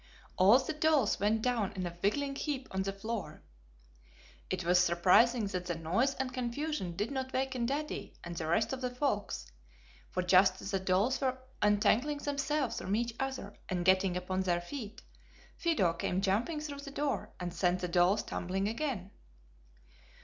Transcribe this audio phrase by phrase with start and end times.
[0.35, 3.43] All the dolls went down in a wiggling heap on the floor.
[4.49, 8.73] It was surprising that the noise and confusion did not waken Daddy and the rest
[8.73, 9.45] of the folks,
[10.09, 14.59] for just as the dolls were untangling themselves from each other and getting upon their
[14.59, 15.03] feet,
[15.55, 19.11] Fido came jumping through the door and sent the dolls tumbling again.